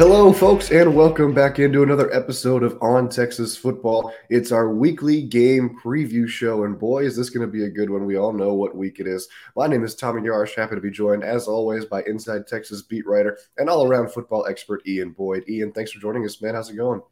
[0.00, 4.14] Hello, folks, and welcome back into another episode of On Texas Football.
[4.30, 7.90] It's our weekly game preview show, and boy, is this going to be a good
[7.90, 8.06] one.
[8.06, 9.28] We all know what week it is.
[9.56, 13.06] My name is Tommy Yarsh, happy to be joined, as always, by Inside Texas beat
[13.06, 15.44] writer and all around football expert Ian Boyd.
[15.50, 16.54] Ian, thanks for joining us, man.
[16.54, 17.02] How's it going?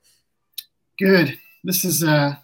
[0.98, 1.39] Good.
[1.64, 2.36] This is uh,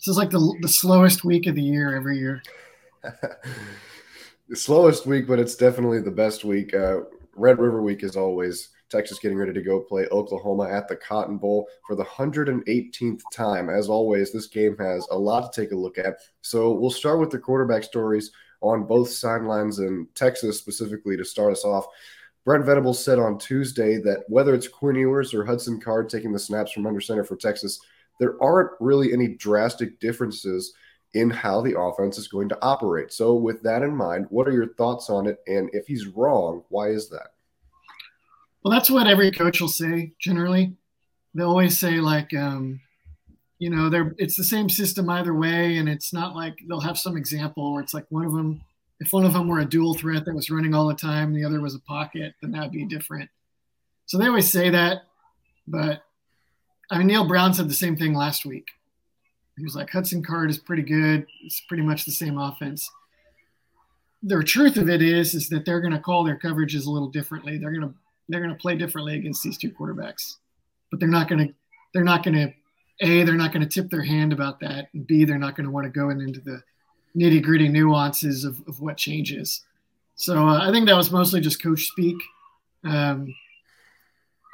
[0.00, 2.42] this is like the the slowest week of the year every year.
[3.02, 6.74] the slowest week, but it's definitely the best week.
[6.74, 10.96] Uh, Red River Week is always Texas getting ready to go play Oklahoma at the
[10.96, 13.68] Cotton Bowl for the 118th time.
[13.68, 16.18] As always, this game has a lot to take a look at.
[16.40, 18.30] So we'll start with the quarterback stories
[18.60, 21.86] on both sidelines in Texas specifically to start us off.
[22.44, 26.38] Brent Venables said on Tuesday that whether it's Quinn Ewers or Hudson Card taking the
[26.38, 27.80] snaps from under center for Texas,
[28.18, 30.72] there aren't really any drastic differences
[31.14, 33.12] in how the offense is going to operate.
[33.12, 35.38] So, with that in mind, what are your thoughts on it?
[35.46, 37.32] And if he's wrong, why is that?
[38.62, 40.74] Well, that's what every coach will say generally.
[41.34, 42.80] They'll always say, like, um,
[43.58, 46.98] you know, they're it's the same system either way, and it's not like they'll have
[46.98, 48.62] some example where it's like one of them,
[49.00, 51.44] if one of them were a dual threat that was running all the time, the
[51.44, 53.30] other was a pocket, then that'd be different.
[54.06, 55.02] So they always say that,
[55.66, 56.02] but
[56.90, 58.68] I mean, Neal Brown said the same thing last week.
[59.56, 61.26] He was like, Hudson Card is pretty good.
[61.44, 62.90] It's pretty much the same offense.
[64.22, 67.08] The truth of it is, is that they're going to call their coverages a little
[67.08, 67.58] differently.
[67.58, 67.94] They're going to
[68.28, 70.36] they're going to play differently against these two quarterbacks,
[70.90, 71.54] but they're not going to
[71.94, 72.52] they're not going to
[73.00, 75.66] a they're not going to tip their hand about that, and b they're not going
[75.66, 76.62] to want to go into the
[77.16, 79.64] nitty gritty nuances of, of what changes.
[80.14, 82.16] So uh, I think that was mostly just coach speak.
[82.84, 83.34] Um,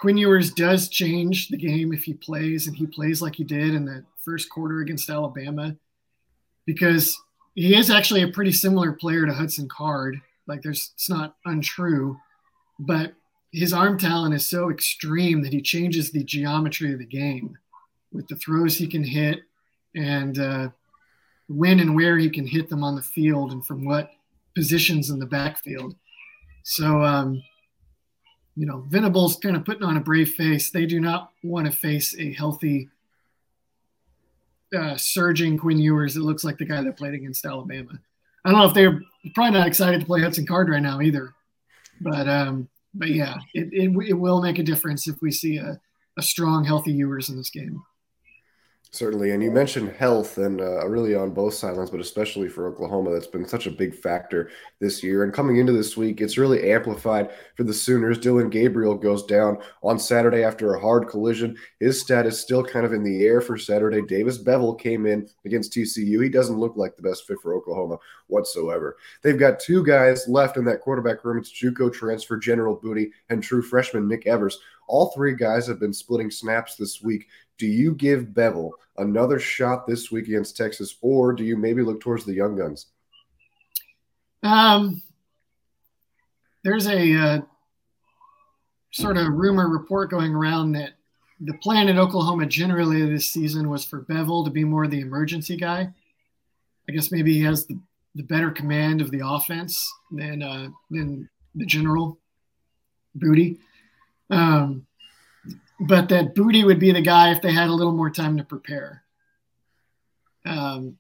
[0.01, 3.75] Quinn Ewers does change the game if he plays, and he plays like he did
[3.75, 5.77] in the first quarter against Alabama,
[6.67, 7.19] because
[7.55, 10.21] he is actually a pretty similar player to Hudson Card.
[10.47, 12.19] Like, there's it's not untrue,
[12.79, 13.15] but
[13.55, 17.57] his arm talent is so extreme that he changes the geometry of the game
[18.13, 19.43] with the throws he can hit
[19.95, 20.69] and uh,
[21.49, 24.11] when and where he can hit them on the field and from what
[24.57, 25.95] positions in the backfield.
[26.65, 27.43] So, um,
[28.57, 30.71] you know, Venables kind of putting on a brave face.
[30.71, 32.89] They do not want to face a healthy,
[34.77, 36.17] uh, surging Quinn Ewers.
[36.17, 38.01] It looks like the guy that played against Alabama.
[38.45, 39.01] I don't know if they're
[39.33, 41.33] probably not excited to play Hudson Card right now either,
[42.01, 45.81] but um, but yeah, it, it, it will make a difference if we see a,
[46.17, 47.83] a strong, healthy Ewers in this game.
[48.95, 49.33] Certainly.
[49.33, 53.27] And you mentioned health, and uh, really on both sidelines, but especially for Oklahoma, that's
[53.27, 55.25] been such a big factor this year.
[55.25, 58.19] And coming into this week, it's really amplified for the Sooners.
[58.19, 61.57] Dillon Gabriel goes down on Saturday after a hard collision.
[61.81, 64.01] His status still kind of in the air for Saturday.
[64.01, 66.23] Davis Beville came in against TCU.
[66.23, 67.97] He doesn't look like the best fit for Oklahoma
[68.29, 68.97] whatsoever.
[69.23, 71.39] They've got two guys left in that quarterback room.
[71.39, 74.61] It's Juco transfer General Booty and true freshman Nick Evers.
[74.87, 77.27] All three guys have been splitting snaps this week.
[77.59, 82.01] Do you give Beville another shot this week against Texas, or do you maybe look
[82.01, 82.87] towards the young guns?
[84.43, 85.03] Um,
[86.63, 87.41] there's a uh,
[88.91, 90.93] sort of rumor report going around that
[91.41, 95.57] the plan at Oklahoma generally this season was for Beville to be more the emergency
[95.57, 95.93] guy.
[96.89, 97.79] I guess maybe he has the,
[98.15, 102.19] the better command of the offense than uh, than the general
[103.15, 103.59] Booty.
[104.31, 104.87] Um,
[105.87, 108.45] but that Booty would be the guy if they had a little more time to
[108.45, 109.03] prepare.
[110.45, 110.99] Um,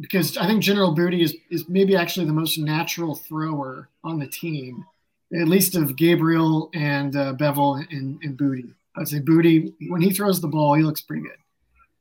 [0.00, 4.28] because I think General Booty is, is maybe actually the most natural thrower on the
[4.28, 4.84] team,
[5.32, 8.66] at least of Gabriel and uh, Beville and, and Booty.
[8.96, 11.38] I'd say Booty, when he throws the ball, he looks pretty good.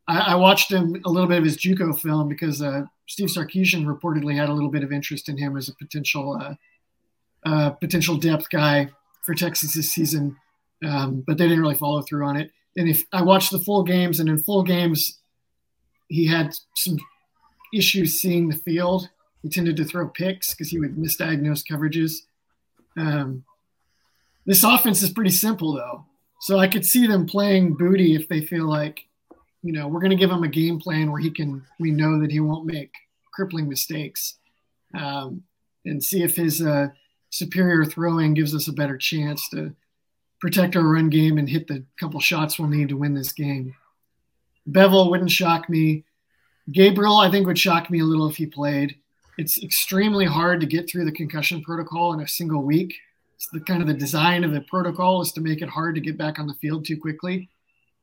[0.08, 3.86] I, I watched him a little bit of his JUCO film because uh, Steve Sarkisian
[3.86, 6.56] reportedly had a little bit of interest in him as a potential uh,
[7.46, 8.90] uh potential depth guy
[9.24, 10.36] for Texas this season
[10.86, 12.52] um, but they didn't really follow through on it.
[12.76, 15.20] And if I watched the full games, and in full games,
[16.08, 16.98] he had some
[17.74, 19.10] issues seeing the field.
[19.42, 22.22] He tended to throw picks because he would misdiagnose coverages.
[22.98, 23.44] Um,
[24.46, 26.06] this offense is pretty simple, though.
[26.42, 29.02] So I could see them playing Booty if they feel like,
[29.64, 32.22] you know, we're going to give him a game plan where he can, we know
[32.22, 32.92] that he won't make
[33.34, 34.36] crippling mistakes,
[34.94, 35.44] um,
[35.86, 36.88] and see if his uh,
[37.30, 39.76] superior throwing gives us a better chance to
[40.40, 43.76] protect our run game and hit the couple shots we'll need to win this game.
[44.66, 46.04] Beville wouldn't shock me.
[46.72, 48.96] Gabriel, I think, would shock me a little if he played.
[49.38, 52.96] It's extremely hard to get through the concussion protocol in a single week.
[53.36, 56.02] It's the kind of the design of the protocol is to make it hard to
[56.02, 57.50] get back on the field too quickly.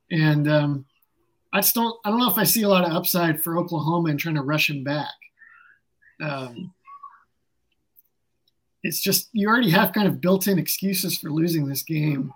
[0.09, 0.85] And um,
[1.51, 4.09] I just don't, I don't know if I see a lot of upside for Oklahoma
[4.09, 5.13] in trying to rush him back.
[6.21, 6.73] Um,
[8.85, 12.31] it's just you already have kind of built-in excuses for losing this game.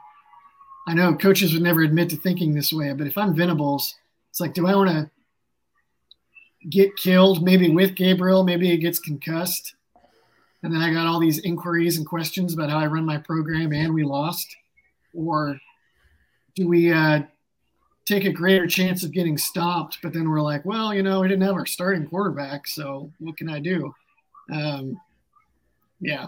[0.88, 3.96] I know coaches would never admit to thinking this way, but if I'm Venables,
[4.32, 5.12] it's like, do I want to
[6.68, 8.44] get killed maybe with Gabriel?
[8.44, 9.76] Maybe he gets concussed.
[10.64, 13.72] And then I got all these inquiries and questions about how I run my program
[13.72, 14.48] and we lost.
[15.14, 15.60] Or
[16.56, 17.22] do we uh,
[18.06, 20.00] take a greater chance of getting stopped?
[20.02, 22.68] But then we're like, well, you know, we didn't have our starting quarterback.
[22.68, 23.94] So what can I do?
[24.52, 25.00] Um,
[26.02, 26.28] yeah,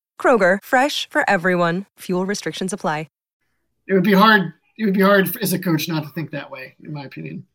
[0.21, 1.87] Kroger, fresh for everyone.
[2.01, 3.07] Fuel restrictions apply
[3.91, 4.53] it would be hard.
[4.77, 7.45] It would be hard as a coach not to think that way, in my opinion.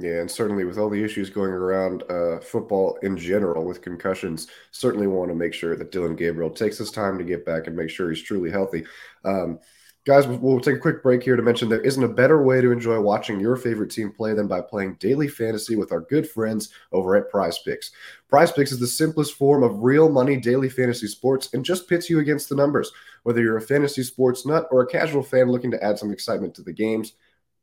[0.00, 4.48] Yeah, and certainly with all the issues going around uh, football in general with concussions,
[4.70, 7.76] certainly want to make sure that Dillon Gabriel takes his time to get back and
[7.76, 8.84] make sure he's truly healthy.
[9.24, 9.60] Um,
[10.04, 12.72] Guys, we'll take a quick break here to mention there isn't a better way to
[12.72, 16.70] enjoy watching your favorite team play than by playing daily fantasy with our good friends
[16.92, 17.90] over at Prize Picks.
[18.28, 22.08] Prize Picks is the simplest form of real money daily fantasy sports and just pits
[22.08, 22.90] you against the numbers.
[23.24, 26.54] Whether you're a fantasy sports nut or a casual fan looking to add some excitement
[26.54, 27.12] to the games,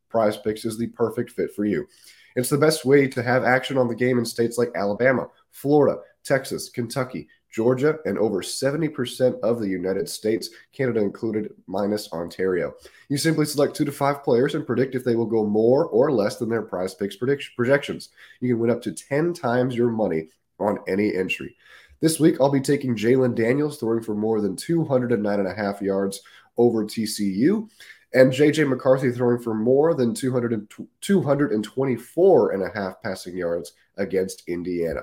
[0.09, 1.87] Prize Picks is the perfect fit for you.
[2.35, 5.99] It's the best way to have action on the game in states like Alabama, Florida,
[6.23, 12.74] Texas, Kentucky, Georgia, and over 70% of the United States, Canada included, minus Ontario.
[13.07, 16.12] You simply select two to five players and predict if they will go more or
[16.12, 18.10] less than their prize picks projections.
[18.42, 20.28] You can win up to 10 times your money
[20.60, 21.56] on any entry.
[22.02, 25.81] This week, I'll be taking Jalon Daniels, throwing for more than 209 and a half
[25.81, 26.22] yards
[26.57, 27.69] over TCU,
[28.13, 30.69] and JJ McCarthy throwing for more than 200
[31.00, 35.02] 224 and a half passing yards against Indiana.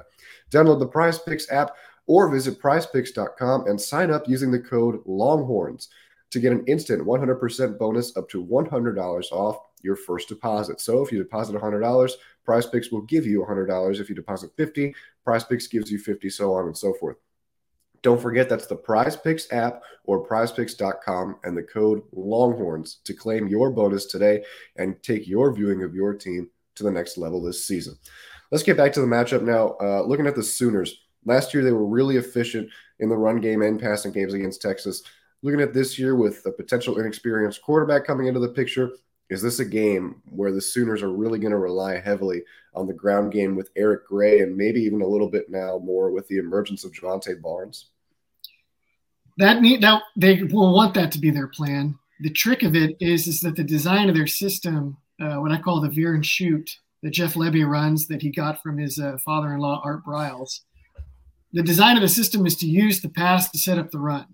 [0.51, 1.77] Download the Prize Picks app
[2.07, 5.89] or visit prizepicks.com and sign up using the code Longhorns
[6.31, 10.81] to get an instant 100% bonus up to $100 off your first deposit.
[10.81, 12.11] So if you deposit $100,
[12.45, 14.01] Prize Picks will give you $100.
[14.01, 14.95] If you deposit 50,
[15.25, 17.17] Prize Picks gives you 50, so on and so forth.
[18.03, 23.47] Don't forget that's the Prize Picks app or prizepicks.com and the code Longhorns to claim
[23.47, 24.43] your bonus today
[24.77, 27.97] and take your viewing of your team to the next level this season.
[28.51, 29.77] Let's get back to the matchup now.
[29.81, 32.69] Uh, looking at the Sooners, Last year, they were really efficient
[33.01, 35.03] in the run game and passing games against Texas.
[35.43, 38.91] Looking at this year with a potential inexperienced quarterback coming into the picture,
[39.33, 42.43] is this a game where the Sooners are really going to rely heavily
[42.75, 46.11] on the ground game with Eric Gray and maybe even a little bit now more
[46.11, 47.87] with the emergence of Jovantae Barnes?
[49.39, 51.99] That need now they will want that to be their plan.
[52.21, 55.59] The trick of it is is that the design of their system, uh, what I
[55.59, 59.17] call the veer and shoot that Jeff Lebby runs, that he got from his uh,
[59.25, 60.61] father-in-law Art Briles,
[61.53, 64.27] the design of the system is to use the pass to set up the run.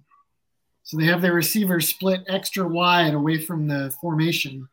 [0.85, 4.69] So they have their receivers split extra wide away from the formation.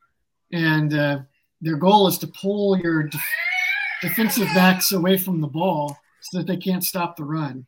[0.52, 1.20] And uh,
[1.62, 3.20] their goal is to pull your de-
[4.02, 7.66] defensive backs away from the ball so that they can't stop the run.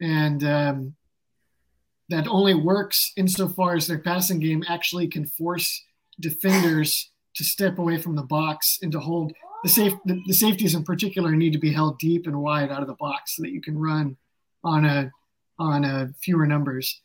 [0.00, 0.94] And um,
[2.08, 5.84] that only works insofar as their passing game actually can force
[6.18, 10.74] defenders to step away from the box and to hold the safe the, the, safeties
[10.74, 13.52] in particular need to be held deep and wide out of the box so that
[13.52, 14.16] you can run
[14.64, 15.10] on a
[15.58, 17.02] on a fewer numbers.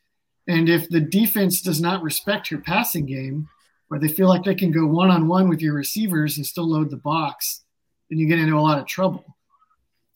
[0.48, 3.50] And if the defense does not respect your passing game,
[3.90, 6.70] or they feel like they can go one on one with your receivers and still
[6.70, 7.64] load the box,
[8.10, 9.36] then you get into a lot of trouble.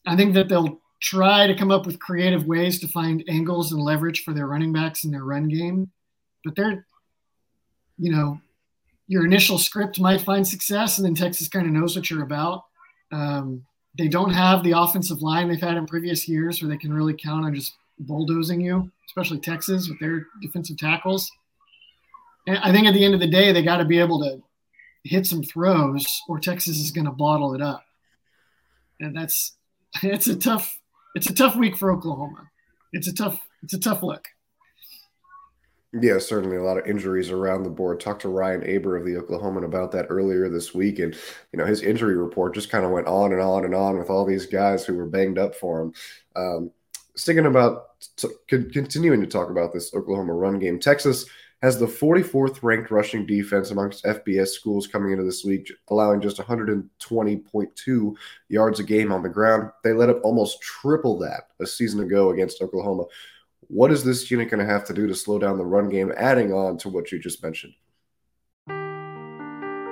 [0.06, 3.80] I think that they'll try to come up with creative ways to find angles and
[3.80, 5.90] leverage for their running backs in their run game,
[6.44, 6.86] but they're,
[7.98, 8.40] you know,
[9.10, 12.62] your initial script might find success, and then Texas kind of knows what you're about.
[13.10, 13.66] Um,
[13.98, 17.14] they don't have the offensive line they've had in previous years where they can really
[17.14, 21.28] count on just bulldozing you, especially Texas with their defensive tackles.
[22.46, 24.40] And I think at the end of the day, they got to be able to
[25.02, 27.84] hit some throws, or Texas is going to bottle it up.
[29.00, 29.56] And that's
[30.04, 30.78] it's a tough
[31.16, 32.48] it's a tough week for Oklahoma.
[32.92, 34.28] It's a tough it's a tough look.
[35.92, 37.98] Yeah, certainly a lot of injuries around the board.
[37.98, 41.14] Talked to Ryan Aber of the Oklahoman about that earlier this week, and
[41.52, 44.08] you know his injury report just kind of went on and on and on with
[44.08, 45.92] all these guys who were banged up for him.
[46.36, 46.70] Um,
[47.18, 51.26] thinking about t- continuing to talk about this Oklahoma run game, Texas
[51.60, 56.38] has the 44th ranked rushing defense amongst FBS schools coming into this week, allowing just
[56.38, 58.14] 120.2
[58.48, 59.70] yards a game on the ground.
[59.82, 63.04] They let up almost triple that a season ago against Oklahoma.
[63.72, 66.12] What is this unit going to have to do to slow down the run game,
[66.16, 67.72] adding on to what you just mentioned?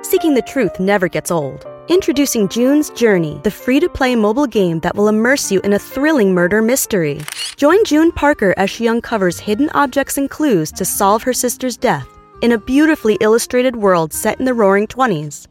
[0.02, 1.64] Seeking the truth never gets old.
[1.87, 5.78] Introducing June's Journey, the free to play mobile game that will immerse you in a
[5.78, 7.20] thrilling murder mystery.
[7.56, 12.08] Join June Parker as she uncovers hidden objects and clues to solve her sister's death
[12.42, 15.47] in a beautifully illustrated world set in the roaring 20s.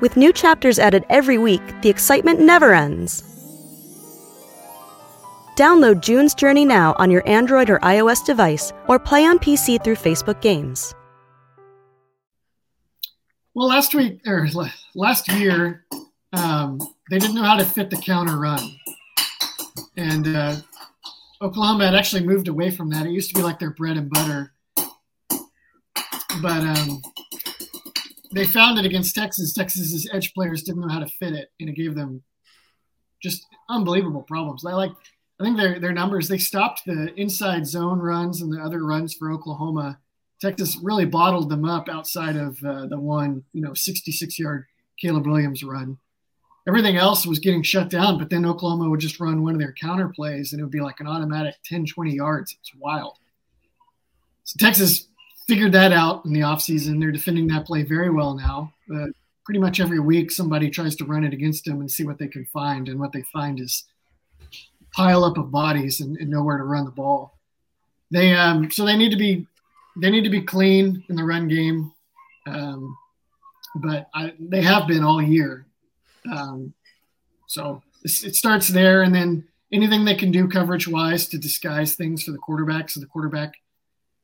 [0.00, 3.27] With new chapters added every week, the excitement never ends.
[5.58, 9.96] Download June's Journey now on your Android or iOS device or play on PC through
[9.96, 10.94] Facebook Games.
[13.54, 14.46] Well, last week or
[14.94, 15.84] last year,
[16.32, 16.78] um,
[17.10, 18.60] they didn't know how to fit the counter run,
[19.96, 20.54] and uh,
[21.42, 23.04] Oklahoma had actually moved away from that.
[23.04, 24.52] It used to be like their bread and butter,
[26.40, 27.02] but um,
[28.32, 29.54] they found it against Texas.
[29.54, 32.22] Texas's edge players didn't know how to fit it, and it gave them
[33.20, 34.62] just unbelievable problems.
[34.62, 34.92] Like,
[35.40, 36.28] I think their their numbers.
[36.28, 39.98] They stopped the inside zone runs and the other runs for Oklahoma
[40.40, 44.66] Texas really bottled them up outside of uh, the one, you know, 66 yard
[45.00, 45.98] Caleb Williams run.
[46.66, 49.72] Everything else was getting shut down, but then Oklahoma would just run one of their
[49.72, 52.56] counter plays and it would be like an automatic 10, 20 yards.
[52.60, 53.18] It's wild.
[54.44, 55.08] So Texas
[55.46, 57.00] figured that out in the offseason.
[57.00, 58.72] They're defending that play very well now.
[58.94, 59.06] Uh,
[59.44, 62.28] pretty much every week, somebody tries to run it against them and see what they
[62.28, 62.88] can find.
[62.88, 63.84] And what they find is
[64.98, 67.38] pile up of bodies and, and nowhere to run the ball.
[68.10, 69.46] They um, so they need to be
[69.96, 71.92] they need to be clean in the run game,
[72.46, 72.96] um,
[73.76, 75.66] but I, they have been all year.
[76.32, 76.74] Um,
[77.46, 82.24] so it starts there, and then anything they can do coverage wise to disguise things
[82.24, 82.90] for the quarterback.
[82.90, 83.54] So the quarterback,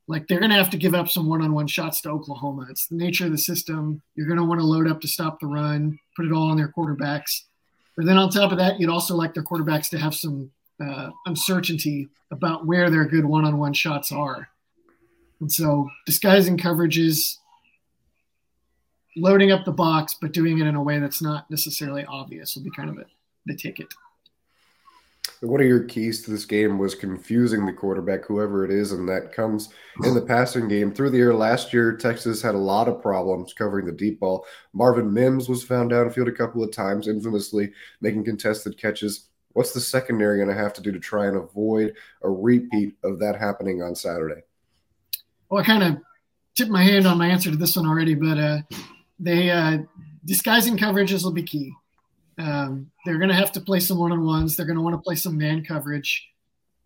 [0.08, 2.66] like they're going to have to give up some one-on-one shots to Oklahoma.
[2.70, 4.02] It's the nature of the system.
[4.16, 6.56] You're going to want to load up to stop the run, put it all on
[6.56, 7.42] their quarterbacks.
[7.96, 10.50] But then on top of that, you'd also like their quarterbacks to have some
[10.82, 14.48] uh, uncertainty about where their good one-on-one shots are.
[15.40, 17.18] And so disguising coverages,
[19.16, 22.64] loading up the box, but doing it in a way that's not necessarily obvious will
[22.64, 23.04] be kind of a,
[23.46, 23.86] the ticket.
[25.40, 29.06] One of your keys to this game was confusing the quarterback, whoever it is, and
[29.08, 29.68] that comes
[30.02, 30.92] in the passing game.
[30.92, 34.46] Through the air last year, Texas had a lot of problems covering the deep ball.
[34.72, 39.28] Marvin Mims was found downfield a couple of times, infamously making contested catches.
[39.54, 43.18] What's the secondary going to have to do to try and avoid a repeat of
[43.20, 44.42] that happening on Saturday?
[45.54, 46.02] well, I kind of
[46.56, 48.58] tipped my hand on my answer to this one already, but uh,
[49.18, 49.78] they uh,
[50.24, 51.72] disguising coverages will be key.
[52.38, 54.56] Um, they're going to have to play some one on ones.
[54.56, 56.28] They're going to want to play some man coverage.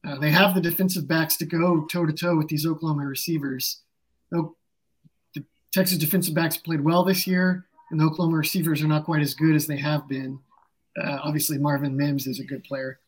[0.06, 3.80] Uh, they have the defensive backs to go toe to toe with these Oklahoma receivers.
[4.30, 4.52] the
[5.72, 9.34] Texas defensive backs played well this year, and the Oklahoma receivers are not quite as
[9.34, 10.38] good as they have been.
[11.00, 12.98] Uh, obviously, Marvin Mims is a good player,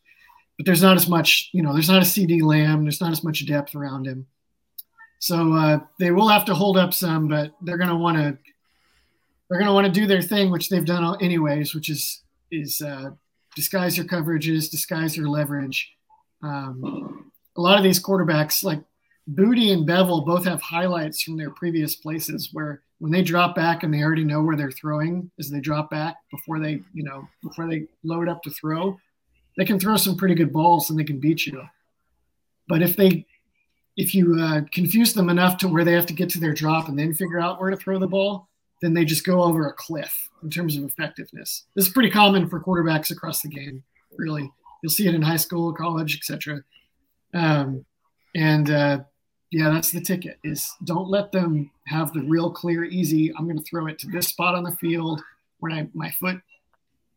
[0.57, 2.83] but there's not as much, you know, there's not a CeeDee Lamb.
[2.83, 4.27] There's not as much depth around him.
[5.19, 8.37] So uh, they will have to hold up some, but they're going to want to
[9.49, 12.21] they're going to want to do their thing, which they've done anyways, which is
[12.51, 13.11] is uh,
[13.55, 15.93] disguise your coverages, disguise your leverage.
[16.41, 18.81] Um, a lot of these quarterbacks, like
[19.27, 23.81] Booty and Beville, both have highlights from their previous places where when they drop back
[23.81, 27.27] and they already know where they're throwing as they drop back before they, you know,
[27.41, 28.95] before they load up to throw,
[29.57, 31.63] they can throw some pretty good balls and they can beat you.
[32.67, 33.25] But if they
[33.97, 36.89] if you uh, confuse them enough to where they have to get to their drop
[36.89, 38.47] and then figure out where to throw the ball,
[38.83, 41.63] then they just go over a cliff in terms of effectiveness.
[41.75, 43.83] This is pretty common for quarterbacks across the game.
[44.15, 44.47] Really,
[44.83, 46.63] you'll see it in high school, college, etc.
[47.33, 47.83] Um,
[48.35, 48.99] and uh,
[49.51, 53.33] yeah, that's the ticket: is don't let them have the real clear, easy.
[53.37, 55.21] I'm going to throw it to this spot on the field
[55.59, 56.41] when I my foot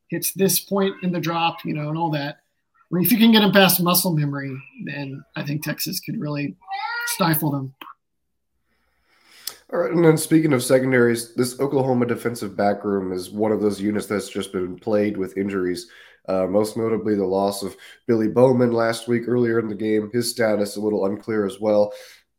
[0.08, 2.38] hits this point in the drop, you know, and all that
[3.02, 6.56] if you can get them past muscle memory, then I think Texas could really
[7.06, 7.74] stifle them.
[9.72, 13.60] All right, and then speaking of secondaries, this Oklahoma defensive back room is one of
[13.60, 15.88] those units that's just been plagued with injuries.
[16.28, 17.76] Uh, most notably, the loss of
[18.06, 20.10] Billy Bowman last week earlier in the game.
[20.12, 21.92] His status a little unclear as well.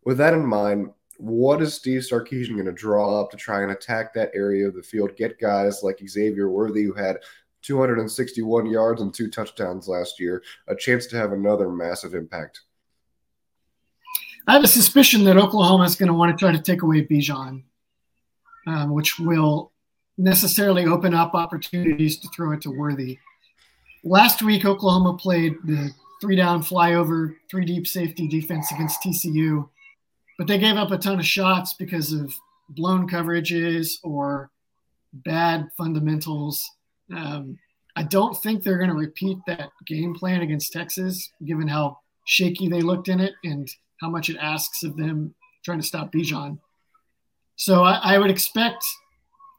[0.05, 3.71] With that in mind, what is Steve Sarkisian going to draw up to try and
[3.71, 5.15] attack that area of the field?
[5.17, 7.17] Get guys like Xavier Worthy, who had
[7.63, 12.61] 261 yards and two touchdowns last year, a chance to have another massive impact.
[14.47, 17.03] I have a suspicion that Oklahoma is going to want to try to take away
[17.03, 17.63] Bijan,
[18.67, 19.71] um, which will
[20.19, 23.17] necessarily open up opportunities to throw it to Worthy.
[24.03, 25.89] Last week, Oklahoma played the
[26.21, 29.67] three down flyover, three deep safety defense against TCU,
[30.37, 32.33] but they gave up a ton of shots because of
[32.69, 34.49] blown coverages or
[35.13, 36.69] bad fundamentals
[37.13, 37.57] um,
[37.95, 42.67] I don't think they're going to repeat that game plan against Texas, given how shaky
[42.67, 43.69] they looked in it and
[44.01, 46.59] how much it asks of them trying to stop Bijan.
[47.55, 48.85] So I, I would expect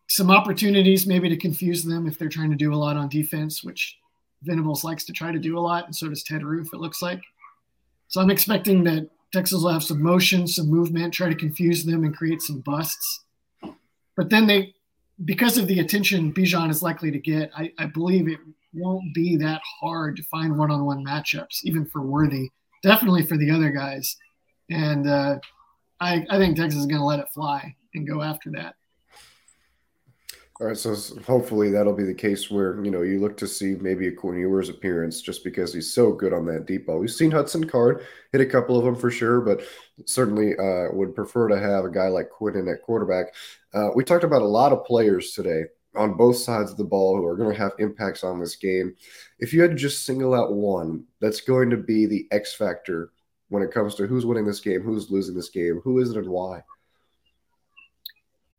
[0.09, 3.65] some opportunities maybe to confuse them if they're trying to do a lot on defense,
[3.65, 3.97] which
[4.43, 7.01] Venables likes to try to do a lot, and so does Ted Roof, it looks
[7.01, 7.21] like.
[8.09, 12.05] So I'm expecting that Texas will have some motion, some movement, try to confuse them
[12.05, 13.25] and create some busts.
[14.17, 14.75] But then they,
[15.25, 18.39] because of the attention Bijan is likely to get, I, I believe it
[18.73, 22.51] won't be that hard to find one on one matchups, even for Worthy,
[22.83, 24.17] definitely for the other guys.
[24.71, 25.39] And uh,
[26.01, 28.75] I, I think Texas is going to let it fly and go after that.
[30.59, 30.97] All right, so
[31.27, 34.39] hopefully that'll be the case where you know you look to see maybe a Quinn
[34.39, 36.99] Ewers appearance just because he's so good on that deep ball.
[36.99, 39.61] We've seen Hudson Card hit a couple of them for sure, but
[40.07, 43.35] certainly uh, would prefer to have a guy like Quinn in at quarterback.
[43.75, 47.17] Uh, we talked about a lot of players today on both sides of the ball
[47.17, 48.95] who are going to have impacts on this game.
[49.39, 53.11] If you had to just single out one that's going to be the X factor
[53.51, 56.17] when it comes to who's winning this game, who's losing this game, who is it,
[56.17, 56.63] and why.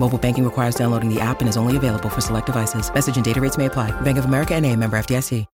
[0.00, 2.92] Mobile banking requires downloading the app and is only available for select devices.
[2.92, 3.90] Message and data rates may apply.
[4.00, 5.46] Bank of America and a member FDIC.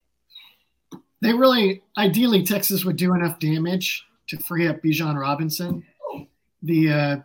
[1.22, 5.84] They really, ideally, Texas would do enough damage to free up Bijan Robinson.
[6.62, 7.16] The uh,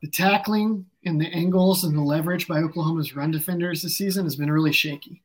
[0.00, 4.36] the tackling and the angles and the leverage by Oklahoma's run defenders this season has
[4.36, 5.22] been really shaky.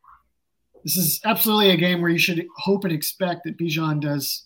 [0.83, 4.45] This is absolutely a game where you should hope and expect that Bijan does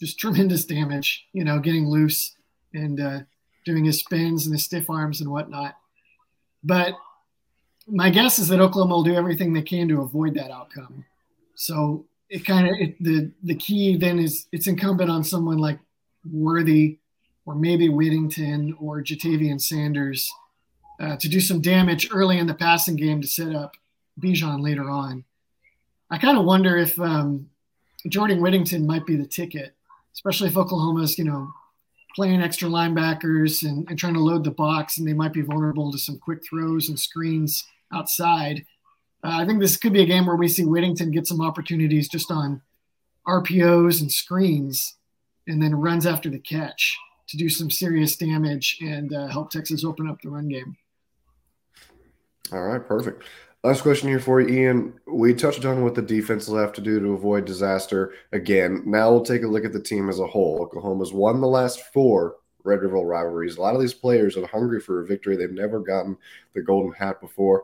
[0.00, 2.34] just tremendous damage, you know, getting loose
[2.72, 3.20] and uh,
[3.64, 5.76] doing his spins and his stiff arms and whatnot.
[6.64, 6.94] But
[7.86, 11.04] my guess is that Oklahoma will do everything they can to avoid that outcome.
[11.54, 15.78] So it kind of the the key then is it's incumbent on someone like
[16.30, 16.98] Worthy
[17.44, 20.32] or maybe Whittington or Ja'Tavion Sanders
[21.00, 23.76] uh, to do some damage early in the passing game to set up
[24.20, 25.24] Bijan later on.
[26.10, 27.50] I kind of wonder if um,
[28.08, 29.74] Jordan Whittington might be the ticket,
[30.14, 31.52] especially if Oklahoma's you know
[32.14, 35.90] playing extra linebackers and, and trying to load the box, and they might be vulnerable
[35.92, 38.64] to some quick throws and screens outside.
[39.24, 42.08] Uh, I think this could be a game where we see Whittington get some opportunities
[42.08, 42.62] just on
[43.26, 44.96] RPOs and screens,
[45.46, 46.96] and then runs after the catch
[47.28, 50.76] to do some serious damage and uh, help Texas open up the run game.
[52.52, 53.24] All right, perfect.
[53.64, 55.00] Last question here for you, Ian.
[55.06, 58.82] We touched on what the defense will have to do to avoid disaster again.
[58.84, 60.60] Now we'll take a look at the team as a whole.
[60.62, 63.56] Oklahoma's won the last four Red River rivalries.
[63.56, 65.36] A lot of these players are hungry for a victory.
[65.36, 66.16] They've never gotten
[66.54, 67.62] the golden hat before.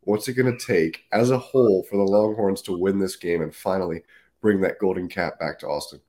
[0.00, 3.40] What's it going to take as a whole for the Longhorns to win this game
[3.40, 4.02] and finally
[4.40, 6.00] bring that golden cap back to Austin?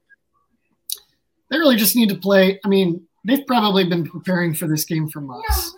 [1.52, 2.60] They really just need to play.
[2.66, 5.74] I mean, they've probably been preparing for this game for months.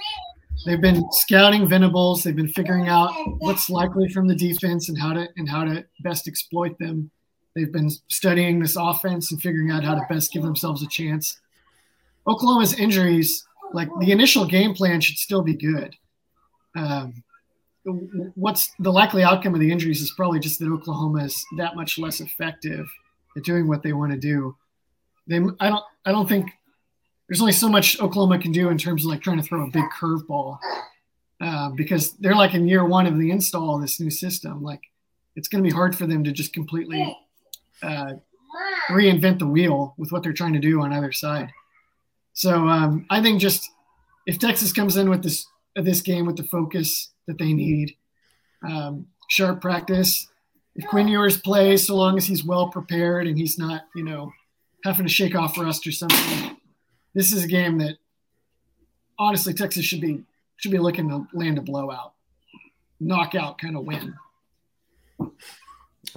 [0.66, 2.24] They've been scouting Venables.
[2.24, 5.86] They've been figuring out what's likely from the defense and how to and how to
[6.02, 7.10] best exploit them.
[7.56, 11.40] They've been studying this offense and figuring out how to best give themselves a chance.
[12.28, 15.96] Oklahoma's injuries, like the initial game plan, should still be good.
[16.76, 17.24] Um,
[18.36, 21.98] what's the likely outcome of the injuries is probably just that Oklahoma is that much
[21.98, 22.86] less effective
[23.36, 24.56] at doing what they want to do.
[25.28, 26.52] They, I don't, I don't think
[27.30, 29.70] there's only so much Oklahoma can do in terms of like trying to throw a
[29.70, 30.58] big curveball
[31.40, 34.64] uh, because they're like in year one of the install of this new system.
[34.64, 34.82] Like
[35.36, 37.16] it's going to be hard for them to just completely
[37.84, 38.14] uh,
[38.90, 41.52] reinvent the wheel with what they're trying to do on either side.
[42.34, 43.70] So um, I think just
[44.26, 47.96] if Texas comes in with this this game with the focus that they need,
[48.68, 50.28] um, sharp practice.
[50.76, 54.32] If Quinn Ewers plays, so long as he's well prepared and he's not, you know,
[54.84, 56.58] having to shake off rust or something,
[57.14, 57.98] this is a game that
[59.18, 60.24] honestly Texas should be
[60.58, 62.14] should be looking to land a blowout,
[63.00, 64.14] knockout kind of win.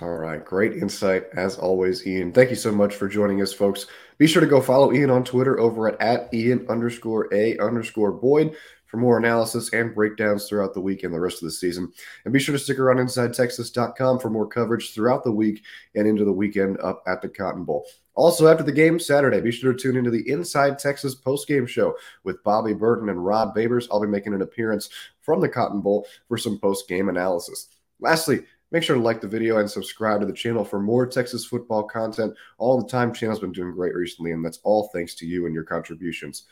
[0.01, 2.33] All right, great insight as always, Ian.
[2.33, 3.87] Thank you so much for joining us, folks.
[4.23, 8.13] Be sure to go follow Ian on Twitter over at, at Ian underscore A underscore
[8.13, 8.55] Boyd
[8.87, 11.93] for more analysis and breakdowns throughout the week and the rest of the season.
[12.25, 15.65] And be sure to stick around InsideTexas.com for more coverage throughout the week
[15.97, 17.85] and into the weekend up at the Cotton Bowl.
[18.15, 21.97] Also, after the game Saturday, be sure to tune into the Inside Texas post-game show
[22.23, 23.89] with Bobby Burton and Rod Babers.
[23.91, 24.89] I'll be making an appearance
[25.21, 27.71] from the Cotton Bowl for some post-game analysis.
[27.99, 31.45] Lastly, Make sure to like the video and subscribe to the channel for more Texas
[31.45, 32.35] football content.
[32.57, 35.55] All the time channel's been doing great recently, and that's all thanks to you and
[35.55, 36.45] your contributions.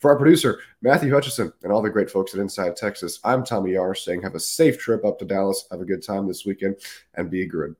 [0.00, 3.74] For our producer, Matthew Hutchison, and all the great folks at Inside Texas, I'm Tommy
[3.74, 5.66] Yar saying have a safe trip up to Dallas.
[5.70, 6.78] Have a good time this weekend
[7.14, 7.76] and be a good.